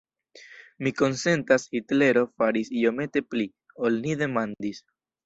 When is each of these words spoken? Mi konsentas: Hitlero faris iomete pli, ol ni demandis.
Mi 0.85 0.91
konsentas: 1.01 1.65
Hitlero 1.79 2.23
faris 2.41 2.71
iomete 2.85 3.23
pli, 3.35 3.47
ol 3.89 4.01
ni 4.07 4.17
demandis. 4.23 4.83